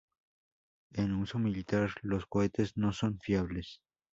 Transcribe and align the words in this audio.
En 0.95 1.13
uso 1.13 1.37
militar, 1.37 1.91
los 2.01 2.25
cohetes 2.25 2.75
no 2.75 2.91
son 2.91 3.19
fiables. 3.19 3.81